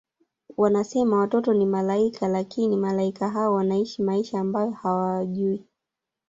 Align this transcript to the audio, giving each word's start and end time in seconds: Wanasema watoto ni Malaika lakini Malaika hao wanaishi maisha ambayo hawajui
Wanasema 0.57 1.17
watoto 1.17 1.53
ni 1.53 1.65
Malaika 1.65 2.27
lakini 2.27 2.77
Malaika 2.77 3.29
hao 3.29 3.53
wanaishi 3.53 4.03
maisha 4.03 4.39
ambayo 4.39 4.71
hawajui 4.71 5.65